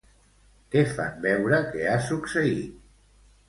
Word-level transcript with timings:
Què 0.75 0.83
fan 0.93 1.21
veure 1.27 1.61
que 1.77 1.87
ha 1.91 2.01
succeït? 2.09 2.85